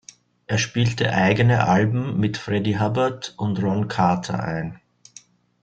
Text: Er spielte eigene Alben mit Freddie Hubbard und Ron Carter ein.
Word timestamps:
Er 0.47 0.57
spielte 0.57 1.13
eigene 1.13 1.67
Alben 1.67 2.19
mit 2.19 2.37
Freddie 2.37 2.79
Hubbard 2.79 3.35
und 3.37 3.61
Ron 3.61 3.87
Carter 3.87 4.43
ein. 4.43 4.81